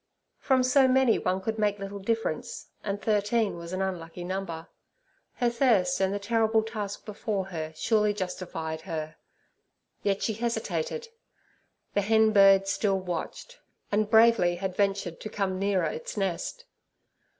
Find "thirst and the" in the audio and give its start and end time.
5.51-6.17